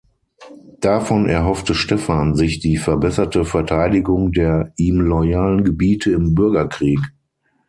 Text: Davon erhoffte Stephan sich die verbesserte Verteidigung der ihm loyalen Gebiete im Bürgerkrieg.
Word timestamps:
Davon 0.79 1.29
erhoffte 1.29 1.75
Stephan 1.75 2.33
sich 2.33 2.57
die 2.59 2.77
verbesserte 2.77 3.45
Verteidigung 3.45 4.31
der 4.31 4.73
ihm 4.77 4.99
loyalen 4.99 5.63
Gebiete 5.63 6.11
im 6.11 6.33
Bürgerkrieg. 6.33 6.97